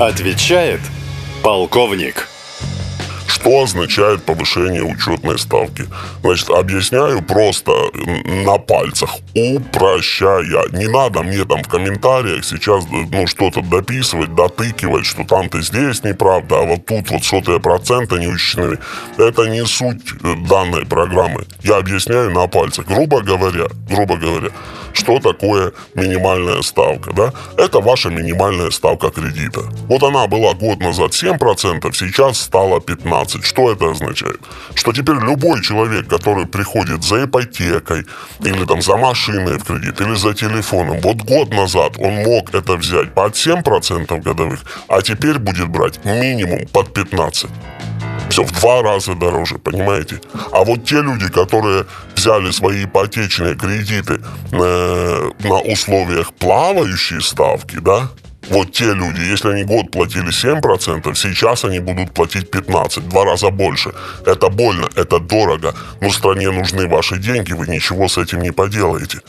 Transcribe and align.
Отвечает 0.00 0.80
полковник. 1.44 2.28
Что 3.28 3.62
означает 3.62 4.24
повышение 4.24 4.82
учетной 4.82 5.38
ставки? 5.38 5.84
Значит, 6.22 6.50
объясняю 6.50 7.22
просто 7.22 7.70
на 8.44 8.58
пальцах, 8.58 9.14
упрощая. 9.36 10.68
Не 10.72 10.88
надо 10.88 11.22
мне 11.22 11.44
там 11.44 11.62
в 11.62 11.68
комментариях 11.68 12.44
сейчас 12.44 12.84
ну, 12.90 13.26
что-то 13.28 13.62
дописывать, 13.62 14.34
дотыкивать, 14.34 15.06
что 15.06 15.22
там 15.22 15.48
ты 15.48 15.62
здесь 15.62 16.02
неправда, 16.02 16.58
а 16.58 16.62
вот 16.62 16.86
тут 16.86 17.10
вот 17.10 17.22
сотые 17.22 17.60
процента 17.60 18.16
не 18.16 18.26
учтены. 18.26 18.78
Это 19.16 19.44
не 19.44 19.64
суть 19.64 20.02
э, 20.24 20.34
данной 20.48 20.86
программы. 20.86 21.44
Я 21.62 21.76
объясняю 21.76 22.32
на 22.32 22.48
пальцах. 22.48 22.86
Грубо 22.86 23.20
говоря, 23.20 23.66
грубо 23.88 24.16
говоря, 24.16 24.48
что 25.04 25.20
такое 25.20 25.72
минимальная 25.94 26.62
ставка, 26.62 27.12
да? 27.12 27.32
Это 27.56 27.80
ваша 27.80 28.08
минимальная 28.08 28.70
ставка 28.70 29.10
кредита. 29.10 29.60
Вот 29.88 30.02
она 30.02 30.26
была 30.26 30.54
год 30.54 30.80
назад 30.80 31.12
7%, 31.12 31.92
сейчас 31.94 32.38
стала 32.38 32.78
15%. 32.78 33.42
Что 33.42 33.72
это 33.72 33.90
означает? 33.90 34.40
Что 34.74 34.92
теперь 34.92 35.16
любой 35.16 35.62
человек, 35.62 36.08
который 36.08 36.46
приходит 36.46 37.04
за 37.04 37.24
ипотекой, 37.24 38.04
или 38.40 38.64
там 38.64 38.80
за 38.80 38.96
машиной 38.96 39.58
в 39.58 39.64
кредит, 39.64 40.00
или 40.00 40.14
за 40.14 40.32
телефоном, 40.32 41.00
вот 41.00 41.16
год 41.18 41.50
назад 41.50 41.92
он 41.98 42.14
мог 42.24 42.54
это 42.54 42.76
взять 42.76 43.12
под 43.14 43.34
7% 43.34 44.22
годовых, 44.22 44.60
а 44.88 45.02
теперь 45.02 45.38
будет 45.38 45.68
брать 45.68 46.04
минимум 46.04 46.66
под 46.72 46.96
15% 46.96 47.50
все 48.34 48.42
в 48.42 48.50
два 48.50 48.82
раза 48.82 49.14
дороже, 49.14 49.58
понимаете? 49.58 50.20
А 50.52 50.64
вот 50.64 50.84
те 50.84 51.00
люди, 51.02 51.28
которые 51.28 51.86
взяли 52.16 52.50
свои 52.50 52.84
ипотечные 52.84 53.54
кредиты 53.54 54.20
э, 54.52 55.30
на 55.44 55.60
условиях 55.60 56.32
плавающей 56.32 57.20
ставки, 57.20 57.78
да, 57.78 58.08
вот 58.50 58.72
те 58.72 58.92
люди, 58.92 59.20
если 59.20 59.52
они 59.52 59.62
год 59.62 59.92
платили 59.92 60.30
7%, 60.30 61.14
сейчас 61.14 61.64
они 61.64 61.78
будут 61.78 62.12
платить 62.12 62.50
15%, 62.50 63.08
два 63.08 63.24
раза 63.24 63.50
больше. 63.50 63.92
Это 64.26 64.48
больно, 64.48 64.88
это 64.96 65.20
дорого, 65.20 65.72
но 66.00 66.10
стране 66.10 66.50
нужны 66.50 66.88
ваши 66.88 67.18
деньги, 67.18 67.52
вы 67.52 67.68
ничего 67.68 68.08
с 68.08 68.18
этим 68.18 68.42
не 68.42 68.50
поделаете. 68.50 69.20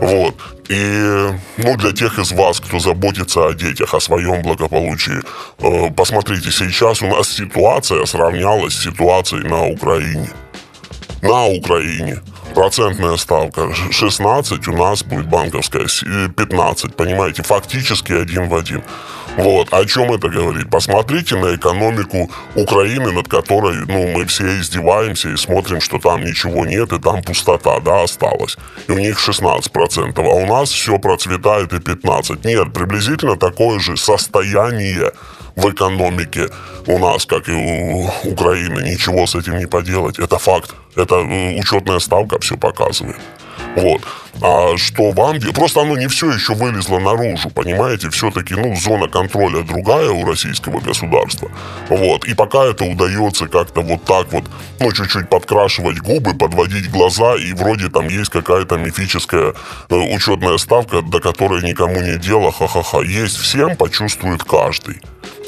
Вот. 0.00 0.34
И 0.68 1.34
ну, 1.58 1.76
для 1.76 1.92
тех 1.92 2.18
из 2.18 2.32
вас, 2.32 2.60
кто 2.60 2.78
заботится 2.78 3.46
о 3.46 3.52
детях, 3.52 3.92
о 3.92 4.00
своем 4.00 4.40
благополучии, 4.40 5.20
э, 5.58 5.90
посмотрите, 5.90 6.50
сейчас 6.50 7.02
у 7.02 7.06
нас 7.06 7.28
ситуация 7.28 8.06
сравнялась 8.06 8.74
с 8.74 8.84
ситуацией 8.84 9.46
на 9.46 9.66
Украине. 9.66 10.30
На 11.22 11.48
Украине 11.48 12.22
процентная 12.54 13.16
ставка 13.16 13.74
16, 13.90 14.68
у 14.68 14.72
нас 14.72 15.02
будет 15.02 15.26
банковская 15.26 15.86
15, 15.86 16.94
понимаете, 16.94 17.42
фактически 17.42 18.12
один 18.12 18.48
в 18.48 18.54
один. 18.54 18.82
Вот. 19.36 19.72
О 19.72 19.84
чем 19.84 20.12
это 20.12 20.28
говорит? 20.28 20.70
Посмотрите 20.70 21.36
на 21.36 21.54
экономику 21.54 22.30
Украины, 22.54 23.12
над 23.12 23.28
которой 23.28 23.76
ну, 23.86 24.08
мы 24.08 24.26
все 24.26 24.58
издеваемся 24.60 25.30
и 25.30 25.36
смотрим, 25.36 25.80
что 25.80 25.98
там 25.98 26.24
ничего 26.24 26.66
нет, 26.66 26.92
и 26.92 26.98
там 26.98 27.22
пустота, 27.22 27.80
да, 27.80 28.02
осталась. 28.02 28.56
И 28.88 28.92
у 28.92 28.98
них 28.98 29.18
16%, 29.18 30.12
а 30.16 30.20
у 30.20 30.46
нас 30.46 30.70
все 30.70 30.98
процветает 30.98 31.72
и 31.72 31.76
15%. 31.76 32.46
Нет, 32.46 32.72
приблизительно 32.72 33.36
такое 33.36 33.78
же 33.78 33.96
состояние 33.96 35.12
в 35.56 35.70
экономике 35.70 36.48
у 36.86 36.98
нас, 36.98 37.26
как 37.26 37.48
и 37.48 37.52
у 37.52 38.10
Украины. 38.24 38.80
Ничего 38.80 39.26
с 39.26 39.34
этим 39.34 39.58
не 39.58 39.66
поделать. 39.66 40.18
Это 40.18 40.38
факт. 40.38 40.74
Это 40.96 41.16
учетная 41.18 41.98
ставка 41.98 42.38
все 42.40 42.56
показывает. 42.56 43.16
Вот. 43.76 44.02
А 44.42 44.76
что 44.76 45.10
вам 45.10 45.38
делать? 45.38 45.54
Просто 45.54 45.82
оно 45.82 45.96
не 45.96 46.06
все 46.08 46.32
еще 46.32 46.54
вылезло 46.54 46.98
наружу, 46.98 47.50
понимаете? 47.50 48.10
Все-таки, 48.10 48.54
ну, 48.54 48.74
зона 48.74 49.08
контроля 49.08 49.62
другая 49.62 50.10
у 50.10 50.24
российского 50.24 50.80
государства. 50.80 51.50
Вот. 51.88 52.24
И 52.24 52.34
пока 52.34 52.64
это 52.64 52.84
удается 52.84 53.48
как-то 53.48 53.82
вот 53.82 54.04
так 54.04 54.32
вот, 54.32 54.44
ну, 54.78 54.92
чуть-чуть 54.92 55.28
подкрашивать 55.28 55.98
губы, 55.98 56.34
подводить 56.34 56.90
глаза, 56.90 57.36
и 57.36 57.52
вроде 57.52 57.88
там 57.88 58.08
есть 58.08 58.30
какая-то 58.30 58.76
мифическая 58.76 59.54
э, 59.88 59.94
учетная 59.94 60.56
ставка, 60.58 61.02
до 61.02 61.20
которой 61.20 61.62
никому 61.62 62.00
не 62.00 62.16
дело, 62.16 62.52
ха-ха-ха. 62.52 63.02
Есть 63.02 63.36
всем, 63.36 63.76
почувствует 63.76 64.42
каждый. 64.42 65.00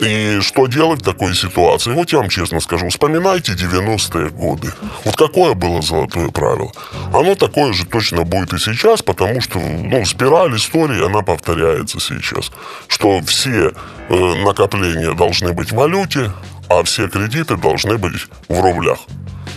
И 0.00 0.38
что 0.40 0.66
делать 0.66 1.00
в 1.00 1.04
такой 1.04 1.34
ситуации? 1.34 1.92
Вот 1.92 2.12
я 2.12 2.18
вам 2.18 2.28
честно 2.28 2.60
скажу, 2.60 2.88
вспоминайте 2.88 3.52
90-е 3.52 4.30
годы. 4.30 4.72
Вот 5.04 5.16
какое 5.16 5.54
было 5.54 5.82
золотое 5.82 6.28
правило? 6.28 6.70
Оно 7.12 7.34
такое 7.34 7.72
же 7.72 7.84
точно 7.84 8.22
будет 8.22 8.52
и 8.52 8.58
сейчас, 8.58 9.02
потому 9.02 9.40
что 9.40 9.58
ну, 9.58 10.04
спираль 10.04 10.56
истории, 10.56 11.04
она 11.04 11.22
повторяется 11.22 11.98
сейчас. 11.98 12.52
Что 12.86 13.20
все 13.22 13.72
э, 14.08 14.34
накопления 14.44 15.14
должны 15.14 15.52
быть 15.52 15.72
в 15.72 15.76
валюте, 15.76 16.30
а 16.68 16.84
все 16.84 17.08
кредиты 17.08 17.56
должны 17.56 17.98
быть 17.98 18.26
в 18.48 18.60
рублях. 18.60 18.98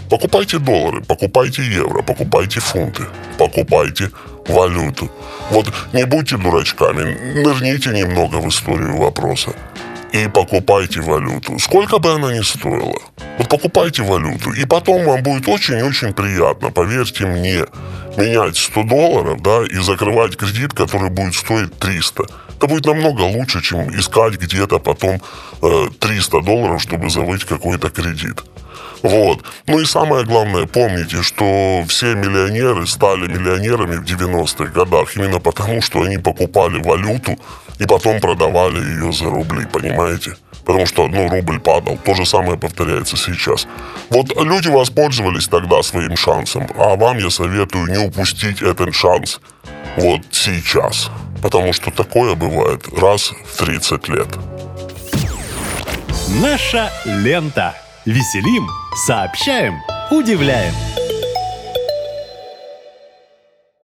Покупайте 0.10 0.58
доллары, 0.58 1.02
покупайте 1.02 1.64
евро, 1.64 2.02
покупайте 2.02 2.60
фунты, 2.60 3.04
покупайте 3.38 4.12
валюту. 4.48 5.10
Вот 5.52 5.72
не 5.94 6.06
будьте 6.06 6.38
дурачками, 6.38 7.42
нырните 7.44 7.92
немного 7.92 8.38
в 8.38 8.50
историю 8.50 8.98
вопроса 8.98 9.54
и 10.12 10.28
покупайте 10.28 11.02
валюту. 11.02 11.58
Сколько 11.60 12.00
бы 12.00 12.12
она 12.12 12.34
ни 12.34 12.42
стоила. 12.42 13.00
Вот 13.42 13.50
покупайте 13.50 14.04
валюту, 14.04 14.52
и 14.52 14.66
потом 14.66 15.04
вам 15.04 15.24
будет 15.24 15.48
очень-очень 15.48 16.14
приятно, 16.14 16.70
поверьте 16.70 17.26
мне, 17.26 17.66
менять 18.16 18.56
100 18.56 18.84
долларов, 18.84 19.42
да, 19.42 19.64
и 19.66 19.82
закрывать 19.82 20.38
кредит, 20.38 20.74
который 20.74 21.10
будет 21.10 21.34
стоить 21.34 21.76
300. 21.80 22.24
Это 22.58 22.68
будет 22.68 22.86
намного 22.86 23.22
лучше, 23.22 23.64
чем 23.64 23.90
искать 24.00 24.36
где-то 24.36 24.78
потом 24.78 25.20
э, 25.64 25.88
300 26.00 26.42
долларов, 26.42 26.84
чтобы 26.84 27.10
завыть 27.10 27.44
какой-то 27.46 27.90
кредит. 27.90 28.44
Вот. 29.02 29.44
Ну 29.66 29.80
и 29.80 29.86
самое 29.86 30.24
главное, 30.24 30.68
помните, 30.68 31.24
что 31.24 31.84
все 31.88 32.14
миллионеры 32.14 32.86
стали 32.86 33.26
миллионерами 33.26 33.96
в 33.96 34.04
90-х 34.04 34.66
годах 34.66 35.18
именно 35.18 35.40
потому, 35.40 35.82
что 35.82 36.04
они 36.04 36.20
покупали 36.20 36.80
валюту 36.80 37.40
и 37.80 37.88
потом 37.88 38.20
продавали 38.20 38.78
ее 38.78 39.12
за 39.12 39.26
рубли, 39.26 39.66
понимаете? 39.66 40.36
Потому 40.72 40.86
что, 40.86 41.08
ну, 41.10 41.28
рубль 41.28 41.60
падал. 41.60 41.98
То 41.98 42.14
же 42.14 42.26
самое 42.26 42.58
повторяется 42.58 43.18
сейчас. 43.18 43.68
Вот 44.10 44.34
люди 44.42 44.70
воспользовались 44.70 45.50
тогда 45.50 45.84
своим 45.84 46.16
шансом, 46.16 46.66
а 46.78 46.96
вам 46.96 47.18
я 47.18 47.30
советую 47.30 47.88
не 47.88 47.98
упустить 47.98 48.62
этот 48.62 48.96
шанс 48.96 49.42
вот 49.98 50.22
сейчас. 50.32 51.10
Потому 51.42 51.74
что 51.74 51.92
такое 51.92 52.36
бывает 52.36 52.88
раз 52.98 53.34
в 53.54 53.58
30 53.58 54.08
лет. 54.08 54.28
Наша 56.42 56.90
лента. 57.04 57.76
Веселим, 58.06 58.66
сообщаем, 59.06 59.76
удивляем. 60.10 61.01